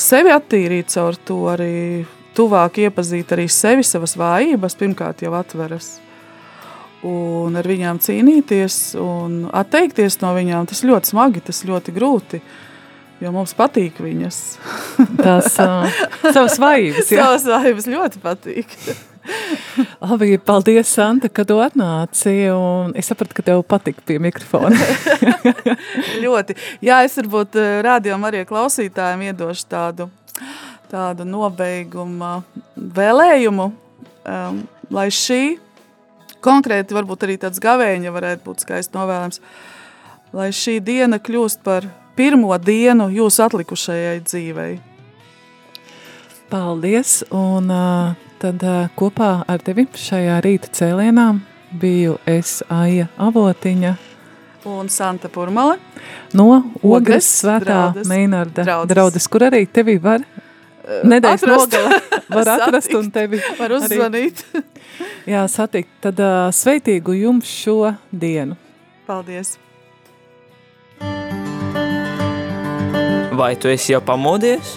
[0.00, 2.04] sevi attīrīt caur to arī
[2.36, 5.96] tuvāk iepazīt arī sevi, savas vājības, pirmkārt jau atveras
[7.06, 10.68] un ar viņām cīnīties un atteikties no viņām.
[10.70, 12.40] Tas ļoti smagi, tas ļoti grūti.
[13.22, 14.38] Jo mums patīk viņas.
[15.24, 15.86] Tās uh,
[16.34, 17.08] savas vājības.
[17.08, 18.74] Savas vājības ļoti patīk.
[20.06, 22.34] Labi, paldies, Santa, ka tu atnāci.
[22.52, 24.76] un Es sapratu, ka tev patika pie mikrofona.
[26.24, 26.56] ļoti.
[26.84, 30.08] Jā, es varbūt eh, rādījumam arī klausītājiem iedošu tādu,
[30.92, 32.40] tādu nobeiguma
[32.76, 34.60] vēlējumu, um,
[34.94, 35.42] lai šī
[36.46, 39.40] konkrēti varbūt arī tāds gavēņa varētu būt skaists novēlējums,
[40.36, 44.76] lai šī diena kļūst par pirmo dienu jūsu atlikušajai dzīvei.
[46.46, 47.24] Paldies!
[47.34, 48.62] Un uh, tad
[48.98, 51.28] kopā ar tevi šajā rīta cēlienā
[51.76, 53.94] biju es Aija Avotiņa
[54.66, 55.76] Un Santa Purmale.
[56.34, 56.48] no
[56.82, 57.92] Ogres Ogres svētā.
[58.10, 58.90] Meinarda Draudzes.
[58.94, 60.24] draudzes, kur arī tevi var
[60.86, 62.00] nedēļas nogale
[62.36, 64.42] var atrast un tevi Var arī, uzzvanīt.
[65.34, 65.90] jā, satikt.
[66.00, 68.56] Tad uh, sveitīgu jums šo dienu!
[69.06, 69.56] Paldies!
[73.36, 74.76] Vai tu esi jau pamodies?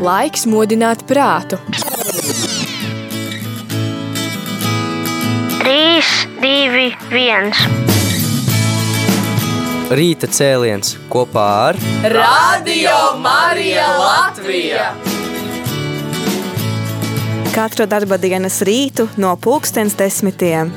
[0.00, 1.58] Laiks modināt prātu.
[5.68, 6.00] 3,
[6.40, 7.50] 2, 1.
[9.98, 14.86] Rīta cēliens kopā ar Radio Marija Latvija!
[17.52, 20.72] Katru darba dienas rītu no pulkstens desmitiem.